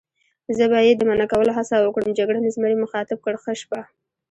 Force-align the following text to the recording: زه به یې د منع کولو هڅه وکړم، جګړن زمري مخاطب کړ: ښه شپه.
زه 0.57 0.65
به 0.71 0.77
یې 0.85 0.91
د 0.95 1.01
منع 1.09 1.25
کولو 1.31 1.55
هڅه 1.57 1.75
وکړم، 1.81 2.15
جګړن 2.19 2.43
زمري 2.55 2.75
مخاطب 2.83 3.17
کړ: 3.25 3.33
ښه 3.43 3.53
شپه. 3.61 3.79